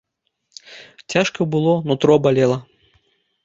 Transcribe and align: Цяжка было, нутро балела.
Цяжка 1.15 1.49
было, 1.53 1.77
нутро 1.91 2.19
балела. 2.27 2.61